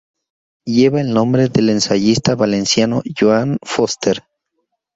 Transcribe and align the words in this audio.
Lleva 0.65 0.99
el 0.99 1.13
nombre 1.13 1.49
del 1.49 1.69
ensayista 1.69 2.33
valenciano 2.33 3.03
Joan 3.19 3.59
Fuster. 3.61 4.23